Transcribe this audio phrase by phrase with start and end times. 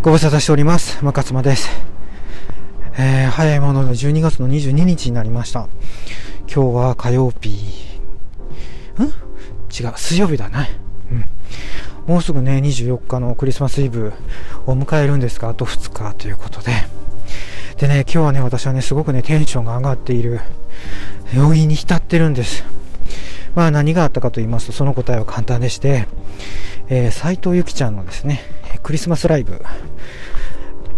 [0.00, 1.04] ご無沙汰しております。
[1.04, 1.68] 若妻です。
[2.96, 5.68] えー、早いもので12月の22日になりました。
[6.42, 7.48] 今日は火曜日。
[9.00, 9.02] ん？
[9.02, 10.68] 違う、水曜日だね。
[11.10, 11.24] うん。
[12.06, 14.12] もうすぐね、24日のクリスマスイブ
[14.66, 16.72] を迎えるんですが、あと2日ということで。
[17.78, 20.40] でね、今日はね、私はね、すごくね、テンションが上がっている
[21.34, 22.64] 要因に浸ってるんです。
[23.56, 26.06] まあ何があったかと言いますと、その答えは簡単でして、
[26.88, 28.40] えー、斉藤由貴ちゃんのですね、
[28.82, 29.62] クリスマスライブ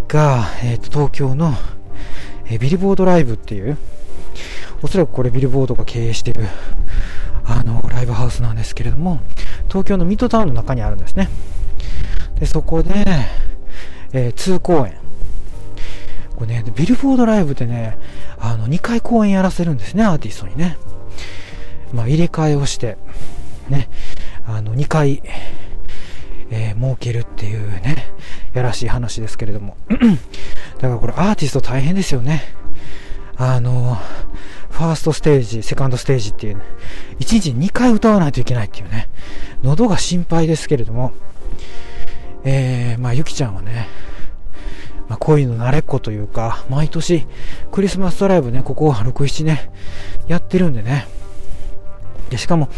[0.08, 1.54] が、えーと、東京の、
[2.46, 3.78] えー、ビルボードライブっていう、
[4.82, 6.46] おそらくこれビルボードが経営している
[7.44, 9.20] あのライブハウスなんですけれども、
[9.68, 11.28] 東京のミッドタウンの中にあるんですね。
[12.38, 13.04] でそこで、
[14.12, 14.94] えー、2公演。
[16.36, 17.98] これね、ビルボードライブってね、
[18.38, 20.78] あの2回公演やらせるんですね、アーティストにね。
[21.92, 22.96] まあ、入れ替えをして、
[23.68, 23.90] ね、
[24.46, 25.22] あの2回、
[26.50, 28.12] えー、儲けるっていうね、
[28.52, 29.76] やらしい話ですけれども。
[30.80, 32.42] だからこれアーティスト大変ですよね。
[33.36, 33.98] あの、
[34.70, 36.62] ファーストステージ、セカンドステージっていう、ね、
[37.20, 39.08] 1日2回歌わないといけないっていうね、
[39.62, 41.12] 喉が心配ですけれども、
[42.44, 43.88] えー、まあ、ゆきちゃんはね、
[45.08, 47.26] まあ、恋の慣れっこというか、毎年、
[47.72, 49.58] クリスマスドライブね、ここ6、7年
[50.28, 51.06] やってるんでね、
[52.30, 52.68] で、しかも、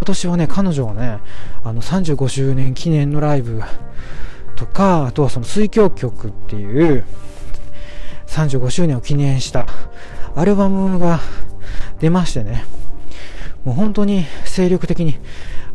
[0.00, 1.20] 今年はね、彼女はね、
[1.62, 3.60] あの35周年記念のライブ
[4.56, 7.04] とか、あとはその水郷曲っていう
[8.26, 9.66] 35周年を記念した
[10.34, 11.20] アルバムが
[11.98, 12.64] 出ましてね、
[13.66, 15.18] もう本当に精力的に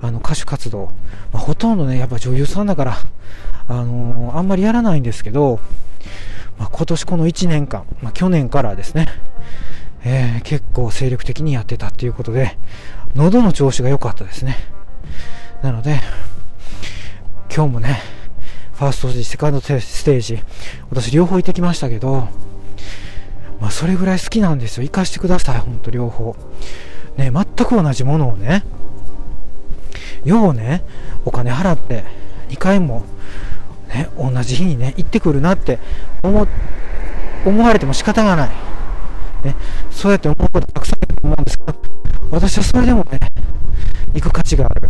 [0.02, 0.86] あの歌手活動、
[1.32, 2.98] まあ、ほとんどね、やっぱ女優さんだから、
[3.68, 5.60] あのー、あんまりやらないんですけど、
[6.58, 9.08] まあ、今年この1年間、まあ、去年からですね、
[10.06, 12.58] えー、結構精力的にやってたっていうことで、
[13.16, 14.56] 喉の調子が良かったですね。
[15.64, 16.00] なので、
[17.54, 18.00] 今日もね、
[18.74, 19.68] ファーストステージ、セカンドス
[20.04, 20.44] テージ、
[20.92, 22.28] 私両方行ってきましたけど、
[23.60, 24.84] まあそれぐらい好きなんですよ。
[24.84, 26.36] 行かしてください、ほんと両方。
[27.18, 28.64] ね、全く同じものをね、
[30.24, 30.84] ようね、
[31.24, 32.04] お金払って
[32.50, 33.04] 2回も、
[33.88, 35.80] ね、同じ日にね、行ってくるなって
[36.22, 36.48] 思、
[37.46, 38.65] 思われても仕方がない。
[39.46, 39.56] ね、
[39.92, 41.76] そうやって思うことたくさんあると思うんですけど、
[42.32, 43.20] 私はそれでもね、
[44.14, 44.90] 行く価値がある。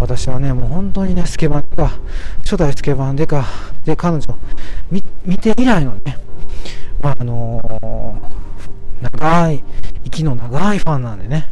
[0.00, 1.92] 私はね、もう本当にね、スケバンでか、
[2.40, 3.46] 初代スケバンでか、
[3.84, 4.38] で、彼女、
[4.90, 6.18] 見見て以来のね、
[7.00, 9.64] まあ、あのー、長い、
[10.04, 11.48] 息の長いファンなんでね、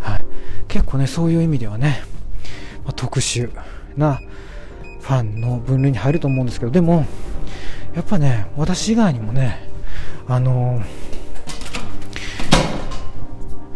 [0.00, 0.24] はい。
[0.68, 2.02] 結構ね、そういう意味ではね、
[2.84, 3.50] まあ、特殊
[3.96, 4.20] な
[5.00, 7.06] ファンの分類に入ると思うんですけど、でも、
[7.94, 9.68] やっぱね、私以外にもね、
[10.26, 11.11] あのー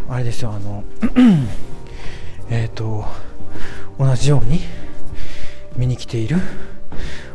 [0.09, 0.84] あれですよあの
[2.50, 3.05] えっと
[3.99, 4.61] 同じように
[5.77, 6.37] 見に来ている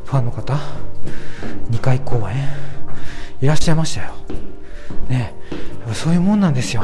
[0.05, 0.57] ファンの方
[1.69, 2.47] 2回公演
[3.41, 4.13] いらっしゃいましたよ。
[5.09, 5.33] ね
[5.93, 6.83] そういうもんなんですよ。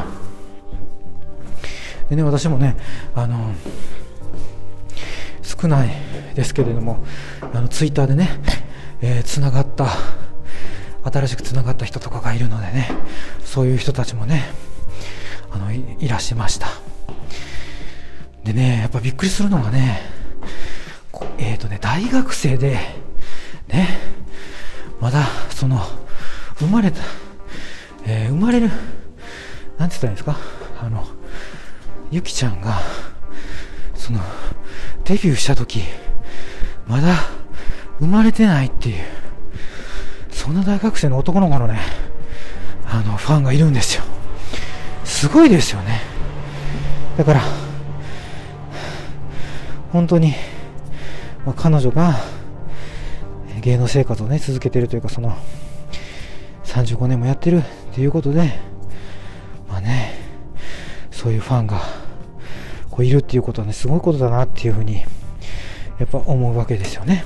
[2.10, 2.76] でね私もね
[3.14, 3.52] あの
[5.42, 5.90] 少ない
[6.34, 7.04] ですけれども
[7.52, 8.40] あのツイッターでね
[9.00, 9.86] えー、つながった
[11.04, 12.90] 新しくつながった人とかがいるのでね
[13.44, 14.44] そういう人たちもね
[15.50, 16.68] あのいらしゃいました。
[18.44, 20.00] でねやっぱびっくりするのがね
[21.38, 22.78] えっ、ー、とね大学生で
[23.68, 23.98] ね
[25.00, 25.80] まだその
[26.58, 27.00] 生まれた、
[28.06, 28.68] えー、生まれる
[29.78, 30.36] なんて言ったらいいんですか？
[30.80, 31.06] あの
[32.10, 32.80] ゆきちゃんが
[33.94, 34.20] その
[35.04, 35.82] デビューした時
[36.86, 37.14] まだ
[37.98, 39.04] 生まれてないっていう
[40.30, 41.80] そんな大学生の男の子のね
[42.86, 44.04] あのファンがいるんですよ。
[45.18, 46.00] すごいですよね。
[47.16, 47.40] だから
[49.92, 50.32] 本当に、
[51.44, 52.14] まあ、彼女が
[53.60, 55.36] 芸能生活をね続けてるというかその
[56.62, 57.62] 35年もやってるっ
[57.92, 58.60] ていうことで
[59.68, 60.14] まあね
[61.10, 61.80] そういうファンが
[62.88, 64.98] こういるっていうことはねすごいことだなっていうふうに
[65.98, 67.24] やっぱ思うわけですよね。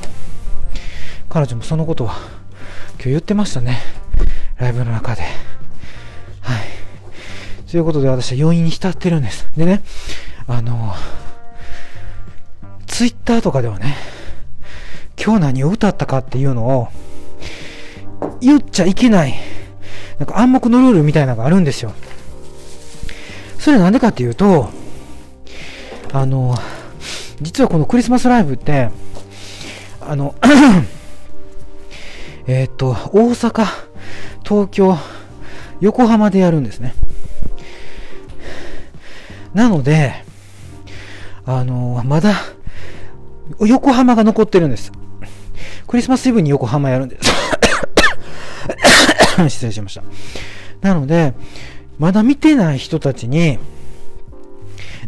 [1.29, 2.15] 彼女もそのことは
[2.95, 3.77] 今日言ってましたね。
[4.57, 5.42] ライブの中で。
[7.73, 9.49] ということで私は余韻に浸ってるんです。
[9.57, 9.83] でね、
[10.47, 10.93] あの、
[12.87, 13.97] ツイッターとかではね、
[15.19, 16.89] 今日何を歌ったかっていうのを
[18.43, 19.33] 言っちゃいけない、
[20.19, 21.95] なんか暗黙のルールみたいなのがあるんですよ。
[23.59, 24.69] それなんでかっていうと、
[26.13, 26.55] あの、
[27.41, 28.91] 実はこのクリスマスライブって、
[29.99, 30.35] あの、
[32.47, 33.65] えっと、大阪、
[34.47, 34.99] 東京、
[35.81, 36.95] 横浜でやるんですね。
[39.55, 40.25] なので、
[41.45, 42.35] あのまだ、
[43.61, 44.93] 横浜が残ってるんです。
[45.87, 47.31] クリスマスイブに横浜やるんです。
[49.49, 50.03] 失礼しました。
[50.81, 51.35] なので、
[51.99, 53.59] まだ見てない人たちに、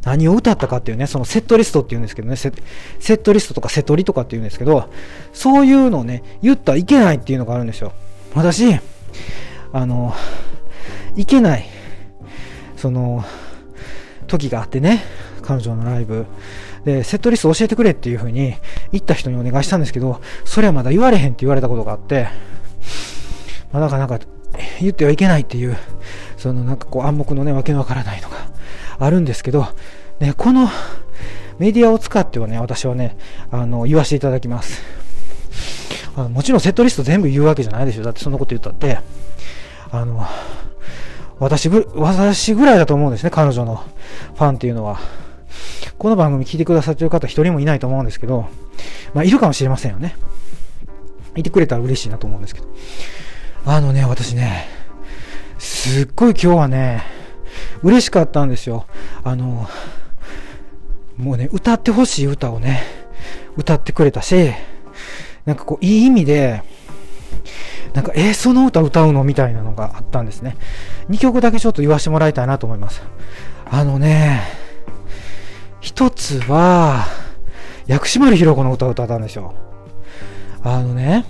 [0.04, 4.90] 何を歌ったかっていうね、そのセットリストっていうんですけどね、セットリストとかセトリとかっていうんですけど、
[5.32, 7.92] そういうのをね、言ったらいけないっていうのがあるんですよ。
[8.34, 8.78] 私、
[9.72, 10.14] あの、
[11.16, 11.66] いけない、
[12.76, 13.24] その、
[14.38, 15.02] 時があってね、
[15.42, 16.26] 彼女のライブ。
[16.84, 18.54] で、セットリスト教えてくれっていう風に
[18.92, 22.28] 言った人にお願いしたんですけど、それはまだ言われへんって言われたことがあって、
[23.72, 24.20] まあ、なかなか
[24.80, 25.76] 言ってはいけないっていう、
[26.36, 28.36] そのなんかこう暗黙のね、わけのわからないのが
[28.98, 29.66] あるんですけど、
[30.20, 30.68] ね、この
[31.58, 33.16] メディアを使ってはね、私はね、
[33.50, 34.82] あの、言わせていただきます。
[36.16, 38.02] あのもちろんセットリスト全部言うわけじゃないでしょ。
[38.02, 38.98] だってそんなこと言ったって、
[39.90, 40.24] あの、
[41.38, 43.76] 私ぐ、私ぐらいだと思うんですね、彼女の
[44.34, 45.00] ファンっていうのは。
[45.98, 48.46] この番組聞いてくださってる方一人もいないと思うんですけど、
[49.14, 50.16] まあ、いるかもしれませんよね。
[51.36, 52.66] いてくれたら嬉しいなと思うんですけど。
[53.66, 54.66] あのね、私ね、
[55.58, 57.02] すっごい今日はね、
[57.82, 58.86] 嬉しかったんですよ。
[59.22, 59.66] あの、
[61.16, 62.82] もうね、歌ってほしい歌をね、
[63.56, 64.52] 歌ってくれたし、
[65.46, 66.62] なんかこう、いい意味で、
[67.94, 69.24] なんか、えー、その歌歌うの？
[69.24, 70.56] みたいなのがあったんですね。
[71.08, 73.02] 2曲だけちょっと言わせてもらいたいなと思います。
[73.70, 74.42] あのね、
[75.80, 77.06] 一つは、
[77.86, 79.54] 薬師丸ひろ子の歌を歌ったんですよ。
[80.62, 81.24] あのね、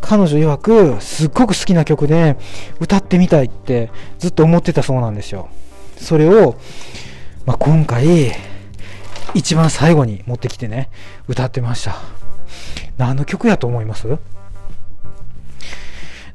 [0.00, 2.36] 彼女曰く、すっごく好きな曲で、
[2.80, 5.48] 歌ってみたいってずっと思ってたそうなんですよ。
[5.98, 6.56] それを、
[7.44, 8.32] まあ、今回、
[9.34, 10.88] 一番最後に持ってきてね、
[11.28, 11.96] 歌ってました。
[12.96, 14.18] 何の曲やと思います？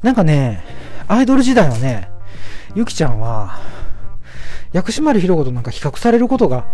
[0.01, 0.63] なんかね、
[1.07, 2.10] アイドル時代はね、
[2.75, 3.60] ゆきちゃんは、
[4.72, 6.66] 薬師丸ひろ子となんか比較されることが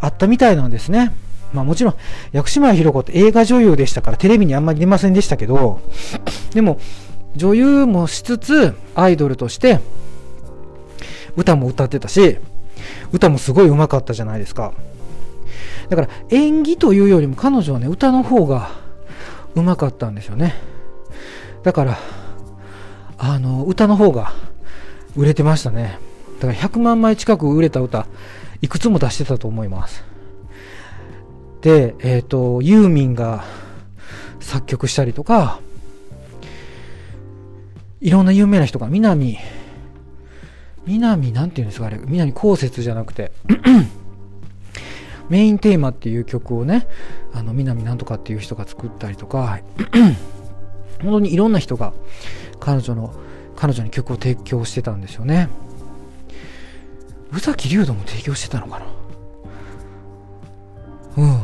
[0.00, 1.12] あったみたいなんですね。
[1.52, 1.94] まあもちろん、
[2.32, 5.80] 薬師丸ひろ子って映画女優でしたからテレビにあんまり出ませんでしたけど、
[6.52, 6.80] でも、
[7.36, 9.80] 女優もしつつ、アイドルとして、
[11.36, 12.38] 歌も歌ってたし、
[13.12, 14.72] 歌もすごい上手かったじゃないですか。
[15.88, 18.70] だから演技というよりも彼女はね、歌の方が
[19.54, 20.54] 上手かったんですよね。
[21.62, 21.98] だから、
[23.18, 24.32] あの、歌の方が
[25.16, 25.98] 売れてましたね。
[26.40, 28.06] だから100万枚近く売れた歌、
[28.60, 30.04] いくつも出してたと思います。
[31.60, 33.44] で、えっ、ー、と、ユーミンが
[34.40, 35.60] 作曲したりとか、
[38.00, 39.38] いろんな有名な人が、南、
[40.86, 43.32] 南、なんていうんですか、あれ、南こうせつじゃなくて、
[45.30, 46.86] メインテーマっていう曲をね、
[47.32, 49.60] あの、南なんとかっていう人が作ったりとか、
[51.02, 51.92] 本当にいろんな人が
[52.60, 53.14] 彼女の、
[53.56, 55.48] 彼女に曲を提供してたんですよね。
[57.32, 58.86] 宇崎竜斗も提供してたのかな？
[61.16, 61.42] うん。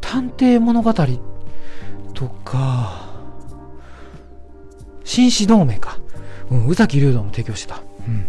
[0.00, 0.94] 探偵物語
[2.14, 3.08] とか、
[5.04, 5.98] 紳士同盟か。
[6.50, 7.82] うん、宇崎竜斗も提供してた。
[8.06, 8.26] うん。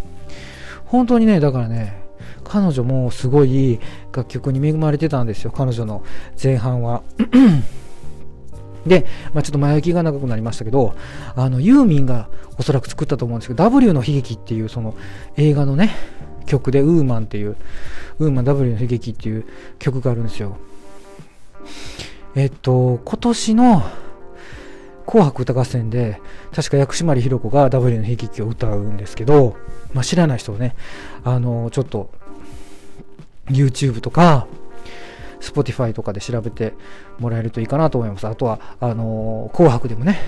[0.84, 2.02] 本当にね、だからね、
[2.44, 3.78] 彼女もすごい
[4.12, 6.02] 楽曲に恵まれてたんですよ、彼女の
[6.42, 7.02] 前半は。
[8.86, 10.94] で、まあ、ちょっと前置きが長くなりましたけど、
[11.36, 12.28] あの、ユーミンが
[12.58, 14.94] おそらく作ったと思うんですけど、W の悲劇っていうその
[15.36, 15.90] 映画のね、
[16.46, 17.56] 曲で、ウーマンっていう、
[18.18, 19.44] ウーマン W の悲劇っていう
[19.78, 20.56] 曲があるんですよ。
[22.34, 23.82] えっと、今年の
[25.06, 26.20] 紅白歌合戦で、
[26.54, 29.56] 確か薬師丸ひろ子が W の悲劇を歌うんですけど、
[29.92, 30.76] まあ、知らない人をね、
[31.24, 32.10] あの、ちょっと、
[33.48, 34.46] YouTube とか、
[35.40, 36.74] Spotify とかで調べて
[37.18, 38.26] もらえるといいかなと思います。
[38.26, 40.20] あとは、あの、紅白でもね、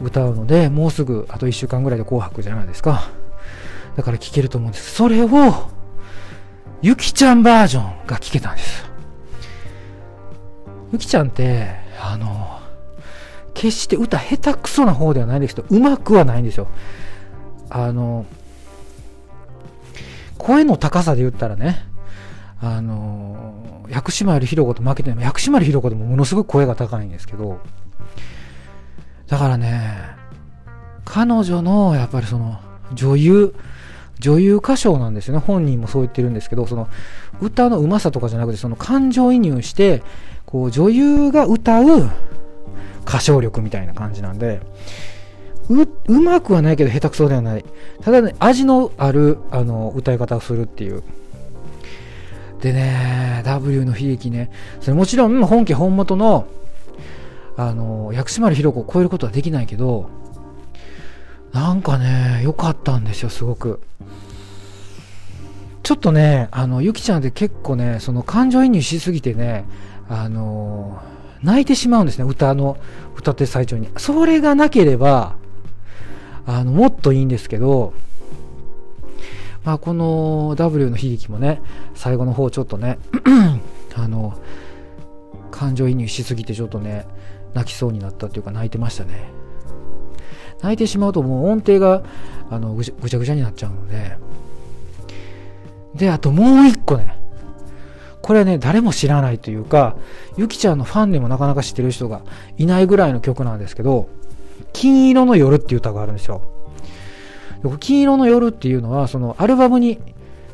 [0.00, 3.08] 歌うので、もうすぐ、あと1週間ぐらいで紅白じゃないですか。
[3.96, 4.94] だから聴けると思うんです。
[4.94, 5.28] それを、
[6.82, 8.84] ゆきちゃんバージョンが聴けたんです。
[10.92, 12.60] ゆきちゃんって、あの、
[13.54, 16.68] 決して歌下手くそな方ではないですけど、うまくはないんですよ。
[17.70, 18.26] あの、
[20.36, 21.86] 声の高さで言ったらね、
[22.60, 25.24] あの、薬師丸ひろ子と負けてない。
[25.24, 27.60] 薬師丸ひろ子でもものすごく声が高いんですけど、
[29.26, 30.16] だからね、
[31.04, 32.60] 彼女の、やっぱりその、
[32.94, 33.54] 女優、
[34.18, 35.40] 女優歌唱なんですよね。
[35.40, 36.88] 本人もそう言ってるんですけど、その、
[37.40, 40.02] 歌の上手さとかじゃなくて、その感情移入して、
[40.46, 42.10] こう、女優が歌う
[43.06, 44.60] 歌唱力みたいな感じなんで、
[45.68, 47.64] う、うまくはないけど下手くそではない。
[48.02, 51.02] ただね、味のある、あの、歌い方をするっていう。
[52.60, 56.46] でね、W の悲劇ね、それもちろん本家本元の、
[57.56, 60.10] あの、薬師丸ひろ子を超えることはできないけど、
[61.52, 63.80] なんかね、良かったんですよ、すごく。
[65.82, 69.64] ちょっとね、あの、ゆきちゃんって結構ね、その感情移入しすぎてね、
[70.08, 71.02] あの
[71.42, 72.76] 泣いてしまうんですね、歌の、
[73.16, 73.88] 歌って最中に。
[73.96, 75.36] それがなければ、
[76.46, 77.92] あの、もっといいんですけど、
[79.66, 81.60] まあ、この W の悲劇もね、
[81.96, 83.00] 最後の方ちょっとね、
[83.96, 84.38] あの、
[85.50, 87.04] 感情移入しすぎてちょっとね、
[87.52, 89.32] 泣きそうになったっていうか泣いてましたね。
[90.62, 92.04] 泣いてしまうともう音程が
[92.48, 94.16] あのぐちゃぐちゃぐちゃになっちゃうので。
[95.96, 97.18] で、あともう一個ね。
[98.22, 99.96] これね、誰も知らないというか、
[100.36, 102.22] ゆきちゃんのファンでもなかなか知ってる人が
[102.56, 104.08] いないぐらいの曲なんですけど、
[104.72, 106.55] 金色の夜っていう歌があるんですよ。
[107.78, 109.98] 金色の夜っていうのは、そのアルバムに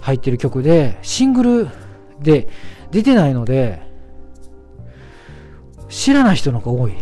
[0.00, 1.68] 入ってる曲で、シングル
[2.20, 2.48] で
[2.90, 3.82] 出てないので、
[5.88, 6.92] 知らない人の方が多い。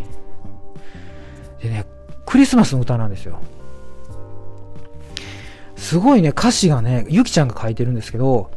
[1.62, 1.86] でね、
[2.26, 3.40] クリスマスの歌なんですよ。
[5.76, 8.50] すごいね、歌詞がね、ゆきちゃんが書いてるんですけど、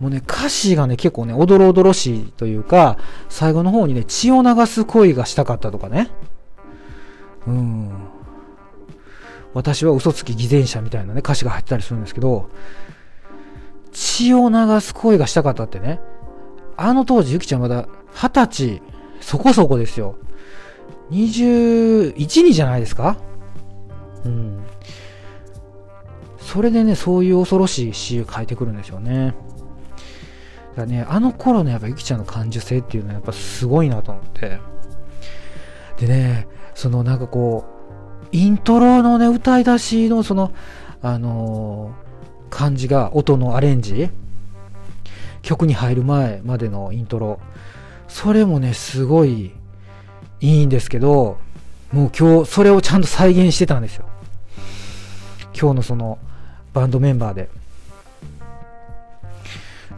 [0.00, 6.08] もうね、歌詞がね、結構ね、おどろおどろしいというか、最後の方にね、血を流す恋がしたかったとかね。
[7.46, 7.90] うん。
[9.52, 12.50] 私は嘘つき偽善者みたいなね、歌詞が入ってたりするんですけど、
[13.92, 16.00] 血を流す恋がしたかったってね、
[16.76, 18.82] あの当時、ゆきちゃんまだ二十歳
[19.20, 20.16] そこそこですよ。
[21.10, 23.16] 21、2じゃないですか？
[24.24, 24.64] うん。
[26.38, 29.34] それでね、そういう恐ろしい詩を書いてくるんですよね。
[30.76, 34.60] だね、あの頃のやっぱゆきちゃんの感受性っていうのはやっぱすごいなと思って。
[35.98, 37.79] でね、そのなんかこう、
[38.32, 40.52] イントロのね、歌い出しのその、
[41.02, 44.10] あのー、感じが、音のアレンジ
[45.42, 47.40] 曲に入る前までのイントロ。
[48.08, 49.52] それもね、すごい
[50.40, 51.38] いいんですけど、
[51.92, 54.06] もう今日、それをちゃんと再現してたんですよ。
[55.58, 56.18] 今日のその、
[56.72, 57.48] バンドメンバーで。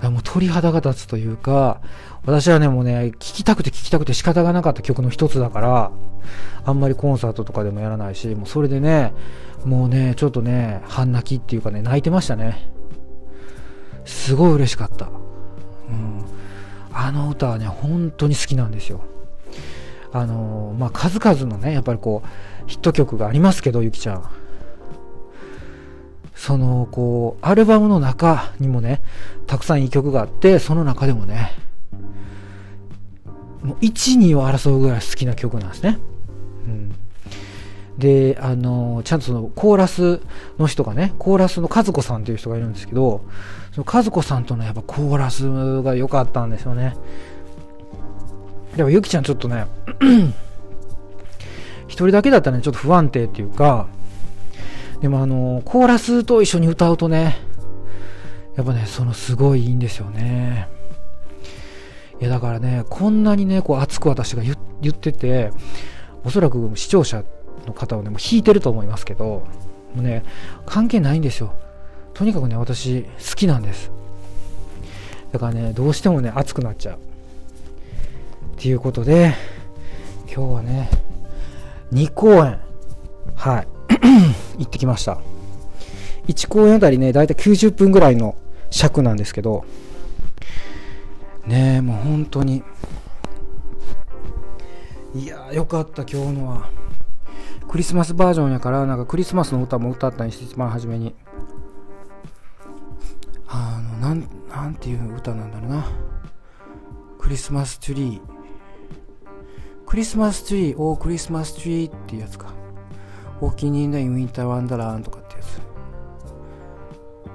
[0.02, 1.80] もう鳥肌が立つというか、
[2.24, 5.92] 私はね、もうね、聴きたくて聴きたくて仕方がなかった曲の一つだから、
[6.64, 9.12] あんまりコンサートとかでもやらないし、もうそれでね、
[9.64, 12.68] もうね、ちょっとね、半泣きっていうかね、泣いてましたね。
[14.04, 15.06] すごい嬉しかった。
[15.06, 15.08] う
[15.92, 16.24] ん。
[16.92, 19.00] あの歌はね、本当に好きなんですよ。
[20.12, 22.28] あのー、まあ、数々のね、やっぱりこう、
[22.68, 24.28] ヒット曲がありますけど、ゆきちゃん。
[26.34, 29.00] その、こう、アルバムの中にもね、
[29.46, 31.52] たくさんいい曲があって、その中でもね、
[33.62, 35.98] もう1、2を争うぐらい好きな曲なんですね。
[36.66, 36.95] うん。
[37.99, 40.21] で、あの、ちゃんとそのコーラス
[40.59, 43.25] の人がね、コーラスの和子さんっていう人がいるんですけど、
[43.73, 46.97] その和子さんとのやっぱコーラスが良かったんですよね。
[48.76, 49.66] でもゆきちゃんちょっとね、
[51.87, 53.87] 一人だけだったらね、ちょっと不安定っていうか、
[55.02, 57.37] でもあの、コーラスと一緒に歌うとね、
[58.57, 60.69] やっぱね、そのすごいいいんですよね。
[62.21, 64.54] いやだからね、こんなにね、こう熱く私が言
[64.92, 65.50] ってて、
[66.24, 67.24] おそらく視聴者
[67.66, 69.44] の方をね、もう引いてると思いますけど、も
[69.98, 70.24] うね、
[70.66, 71.54] 関係ないんですよ。
[72.14, 73.90] とにかくね、私、好きなんです。
[75.32, 76.96] だからね、どうしてもね、熱くなっちゃう。
[76.96, 76.98] っ
[78.56, 79.34] ていうことで、
[80.34, 80.90] 今日はね、
[81.92, 82.58] 2公演、
[83.34, 83.68] はい、
[84.58, 85.18] 行ってきました。
[86.28, 88.36] 1公演あたりね、だいたい90分ぐらいの
[88.70, 89.64] 尺なんですけど、
[91.46, 92.62] ねえ、もう本当に、
[95.14, 96.71] いやー、よかった、今日のは。
[97.69, 101.14] クリスマスバージョンやから、なんかクリスマスの歌も歌ったりして、一番初めに。
[103.47, 105.85] あの、なん、なんていう歌なんだろうな。
[107.19, 108.21] クリスマスツリー。
[109.87, 112.54] クリスマスツリー、おークリスマスツリーっていうやつか。
[113.42, 115.61] お気に入りのウィンターワンダーランとかってやつ。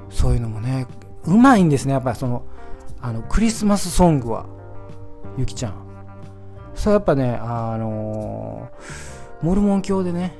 [0.09, 0.87] そういうのもね、
[1.25, 2.43] うまいんですね、やっぱりその、
[2.99, 4.47] あの、クリスマスソングは。
[5.37, 5.86] ゆきちゃん。
[6.77, 10.33] それやっぱね、あのーモルモン教でね、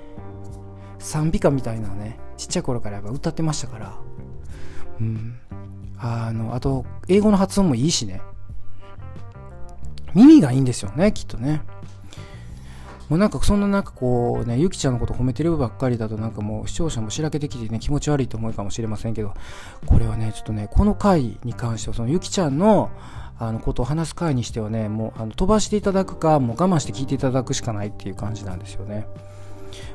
[0.99, 3.97] 賛美歌みたいなね、ちっちゃい頃からやっぱ歌ってましたから、
[4.99, 5.39] うん。
[5.99, 8.21] あの、あと、英語の発音もいいしね。
[10.15, 11.61] 耳がいいんですよね、きっとね。
[13.07, 19.33] もうなんかそんななんかこうね、ゆきちゃんのこと褒めてるばっかりだとなんかもう視聴者もしらけてきてね、気持ち悪いと思うかもしれませんけど、
[19.85, 22.89] これはね、ちょっとね、この回に関してはそのゆきちゃんの
[23.39, 29.07] あのことを話す回にしてはね、もうあの飛ばしていただくか、もう我慢して聞いていただくしかないっていう感じなんですよね。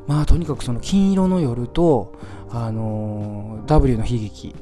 [0.06, 2.12] まあとにかくその金色の夜と、
[2.50, 4.54] あのー、W の悲劇。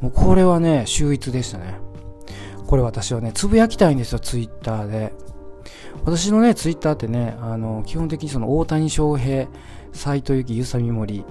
[0.00, 1.78] もうこれはね、秀逸でしたね。
[2.66, 5.12] これ私はね、つぶやきたいんですよ、ツイッターで。
[6.04, 9.48] 私のね、ツイッターってね、あの、基本的にその大谷翔平、
[9.92, 11.24] 斎藤由貴、ゆさみもり、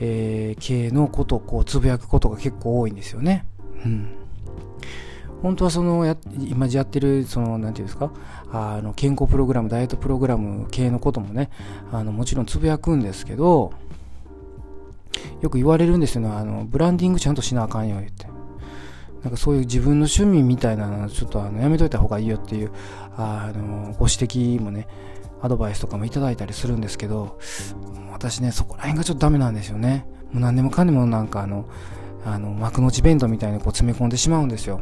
[0.00, 3.46] えー、系のことをこうつぶやくことが結構多いんですよね。
[3.84, 4.21] うん。
[5.42, 8.12] 本当はそのや、今やってる、その、なんていうんですか、
[8.52, 11.50] あの、健康プログラム、ダイエットプログラム系のこともね、
[11.90, 13.72] あの、もちろんつぶやくんですけど、
[15.40, 18.26] よく言われるんですよね、あの、ブランディングちゃんとしなあかんよ、言って。
[19.22, 22.72] なんかそういう自分の趣味みたいなのちょっとあのやめといた方がいいよっていう、
[23.16, 24.88] あの、ご指摘もね、
[25.40, 27.38] アドバイスとかもいただいたりするんですけど、
[28.12, 30.06] 私ね、そこら辺がちょっとダメなんですよね。
[30.32, 31.66] もう何でもかんでもなんかあの、
[32.24, 34.80] あの、幕の内弁当みたいにこう詰め込んでしまうんですよ。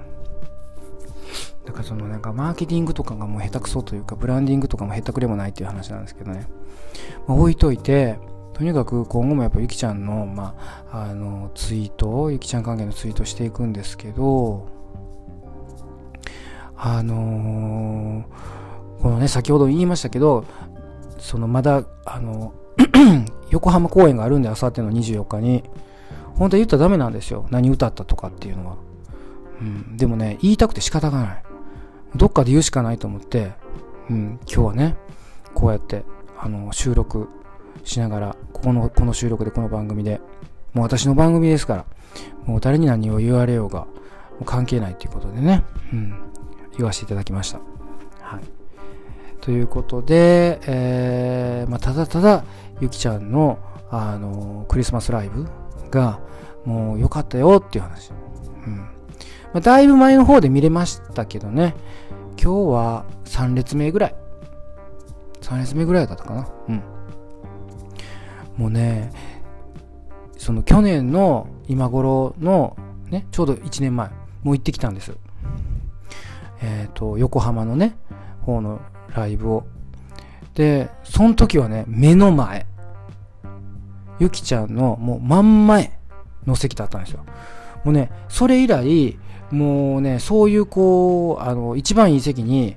[1.65, 6.47] だからそのなんかマーケティングとかがもう下手くそというか、ブランディングとかも下手くれもないっていう話なんですけどね。
[7.27, 8.19] まあ、置いといて、
[8.55, 10.55] とにかく今後もやっぱゆきちゃんの、ま
[10.91, 14.69] あ、あの、ツイート、ゆきちゃん関係のツイートしていくんですけど、
[16.77, 20.45] あのー、このね、先ほど言いましたけど、
[21.19, 22.55] そのまだ、あの、
[23.51, 25.65] 横浜公演があるんで、あさっての24日に、
[26.35, 27.47] 本当は言ったらダメなんですよ。
[27.51, 28.77] 何歌ったとかっていうのは。
[29.61, 31.43] うん、でもね、言いたくて仕方がない。
[32.15, 33.53] どっかで言うしかないと思って、
[34.09, 34.97] うん、今日はね、
[35.55, 36.05] こうやって、
[36.39, 37.29] あの、収録
[37.85, 40.21] しながら、ここの、この収録でこの番組で、
[40.73, 41.85] もう私の番組ですから、
[42.45, 43.87] もう誰に何を言われようが、
[44.41, 46.15] う関係ないということでね、うん、
[46.77, 47.61] 言わせていただきました。
[48.21, 48.43] はい。
[49.41, 52.45] ということで、えー、まあ、ただただ、
[52.81, 53.59] ゆきちゃんの、
[53.91, 55.47] あの、クリスマスライブ
[55.91, 56.21] が、
[56.65, 58.13] もう良かったよっていう話。
[58.67, 58.87] うん。
[59.53, 61.75] まあ、だいぶ前の方で見れましたけどね、
[62.41, 64.15] 今日は3列目ぐらい。
[65.41, 66.49] 3列目ぐらいだったかな。
[66.69, 66.83] うん。
[68.57, 69.11] もうね、
[70.37, 72.77] その去年の今頃の
[73.11, 74.09] ね、ちょうど1年前、
[74.43, 75.13] もう行ってきたんです。
[76.63, 77.97] えっ、ー、と、横浜のね、
[78.43, 78.81] 方の
[79.15, 79.65] ライブを。
[80.55, 82.67] で、その時はね、目の前。
[84.19, 85.99] ゆきちゃんのもう真ん前
[86.47, 87.25] の席だったんですよ。
[87.85, 89.19] もうね、それ以来、
[89.51, 92.77] もうね、そういうこう、あの、一番いい席に、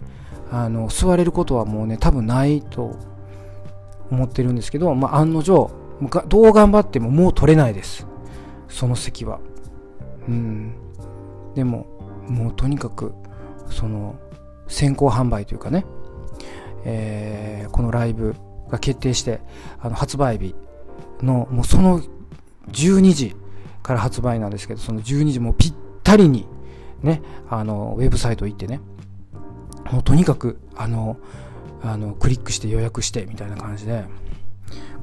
[0.51, 2.95] あの、座れることはもうね、多分ないと
[4.09, 5.71] 思ってるんですけど、まあ、案の定、
[6.27, 8.07] どう頑張ってももう取れないです。
[8.67, 9.39] その席は。
[10.27, 10.75] うん。
[11.55, 11.85] でも、
[12.27, 13.13] もうとにかく、
[13.69, 14.15] その、
[14.67, 15.85] 先行販売というかね、
[16.85, 18.35] えー、このライブ
[18.69, 19.41] が決定して、
[19.79, 20.55] あの、発売日
[21.21, 22.01] の、もうその
[22.71, 23.35] 12時
[23.81, 26.47] から発売なんですけど、その12時もぴったりに、
[27.03, 28.79] ね、あの、ウェブサイト行ってね、
[29.91, 31.17] もうとにかく、あの、
[31.81, 34.03] あの、クリックして予約してみたいな感じで、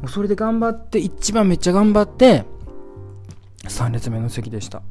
[0.01, 2.45] もうそれで頑張って、一番めっちゃ頑張って、
[3.65, 4.83] 3列目の席でした。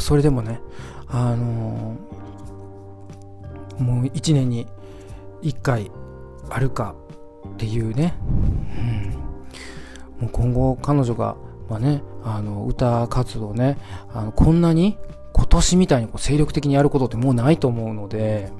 [0.00, 0.60] それでもね、
[1.06, 4.66] あのー、もう1年に
[5.42, 5.90] 1回
[6.50, 6.96] あるか
[7.48, 8.14] っていうね、
[10.18, 11.36] うん、もう今後彼女が、
[11.68, 13.78] まあね、あの歌活動ね
[14.12, 14.98] あのこんなに
[15.32, 18.50] 今年みたいにこう精力的にやることってもうないと思うので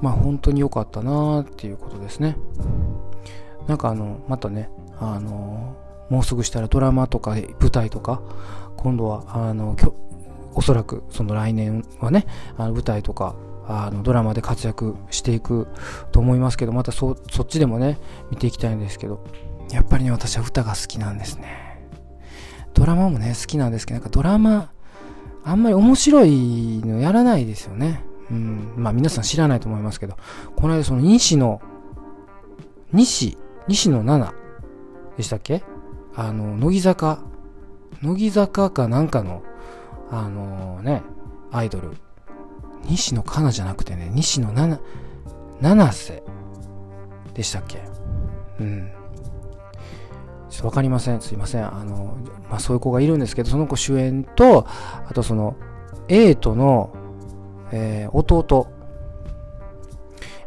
[0.00, 2.36] まあ本当に良かったなっていうことですね。
[3.66, 5.76] なんかあのまたねあの
[6.08, 8.20] もうすぐしたらドラマとか舞台とか
[8.76, 9.76] 今度はあの
[10.54, 13.36] おそらくその来年はねあの舞台とか
[13.68, 15.68] あのドラマで活躍していく
[16.10, 17.98] と思いますけどまたそそっちでもね
[18.30, 19.24] 見ていきたいんですけど
[19.70, 21.69] やっぱりね私は歌が好きなんですね。
[22.74, 24.70] ドラマもね好きなんですけどなんかドラマ
[25.44, 28.04] あんまり面白いのやらないですよね。
[28.30, 28.74] うん。
[28.76, 30.16] まあ皆さん知らないと思いますけど
[30.56, 31.60] この間その西野
[32.92, 34.34] 西西野七
[35.16, 35.62] でしたっけ？
[36.14, 37.20] あの乃木坂
[38.02, 39.42] 乃木坂かなんかの
[40.10, 41.02] あのー、ね
[41.52, 41.92] アイドル。
[42.84, 44.80] 西野カナじゃなくてね、西野七、
[45.60, 46.22] 七瀬。
[47.34, 47.82] でしたっけ？
[48.58, 48.90] うん。
[50.60, 51.22] ちょっとわかりません。
[51.22, 51.66] すいません。
[51.66, 52.18] あの、
[52.50, 54.66] まあ、そういう子がいるんですけど、その子主演と、
[55.08, 55.56] あとその、
[56.08, 56.94] エイトの、
[57.72, 58.68] えー、弟。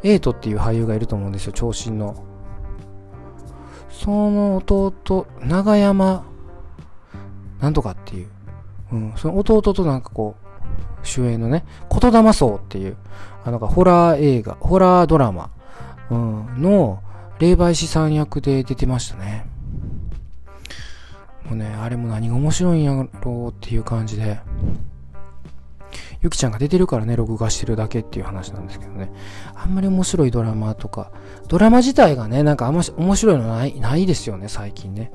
[0.03, 2.23] エイトっていう俳優がいると思うんですよ、長身の。
[3.89, 6.23] その弟、長山、
[7.59, 8.27] なんとかっていう。
[8.91, 12.97] うん、その弟となんかこう、主演のね、言霊荘っていう、
[13.43, 15.49] あのホラー映画、ホラードラマ、
[16.11, 17.01] うん、の
[17.39, 19.51] 霊媒師さん役で出てましたね。
[21.55, 24.39] ね、あれも何が面白いんやろうっていう感じで、
[26.21, 29.11] ゆきちゃんが出てるからね、録画してるだけっていう話なんですけどね。
[29.55, 31.11] あんまり面白いドラマとか、
[31.47, 35.11] ドラマ自体がね、なんかあんま面白いのない、ないですよね、最近ね。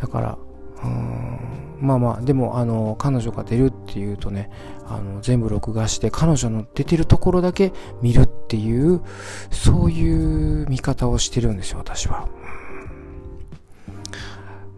[0.00, 0.38] だから、
[0.82, 1.38] うん、
[1.80, 4.50] まあまあ、でも、あの、彼女が出るっていうとね、
[4.86, 9.02] あの、全部録画して、彼女の出てるところだけ見るっていう、
[9.50, 12.28] そういう見方をしてるんですよ、私は。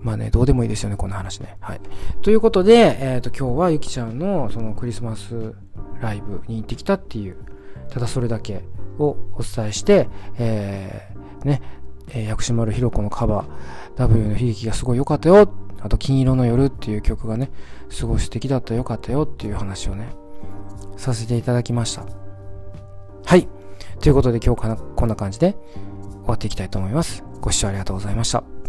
[0.02, 1.56] まあね、どうでもいいですよね、こんな話ね。
[1.60, 1.80] はい。
[2.22, 5.54] ということで、えっ、ー、と、今日はゆきちゃんのそのクリスマス
[6.00, 7.36] ライブに行ってきたっていう、
[7.88, 8.64] ただそれだけ
[8.98, 11.62] をお伝えして、えー、ね、
[12.10, 13.46] えー、薬師丸ひろ子のカバー、
[13.96, 15.48] W の悲劇がすごい良かったよ。
[15.80, 17.50] あと、金色の夜っていう曲がね、
[17.88, 20.08] すごい素敵だったよかったよっていう話をね、
[20.96, 22.06] させていただきました。
[23.24, 23.48] はい。
[24.00, 25.56] ということで今日かな、こんな感じで
[26.22, 27.24] 終わっていきたいと思います。
[27.40, 28.61] ご視聴ありがとうございました。